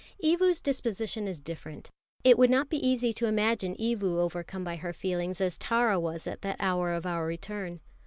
Evu's 0.23 0.59
disposition 0.59 1.27
is 1.27 1.39
different. 1.39 1.91
It 2.23 2.35
would 2.35 2.49
not 2.49 2.69
be 2.71 2.77
easy 2.87 3.13
to 3.13 3.27
imagine 3.27 3.75
Evu 3.75 4.17
overcome 4.17 4.63
by 4.63 4.77
her 4.77 4.93
feelings 4.93 5.39
as 5.39 5.59
Tara 5.59 5.99
was 5.99 6.25
at 6.25 6.41
that 6.41 6.57
hour 6.59 6.91
of 6.91 7.05
our 7.05 7.27
return. 7.27 7.81